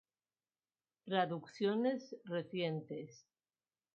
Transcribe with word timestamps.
Traducciones 1.05 2.15
Recientes 2.25 3.27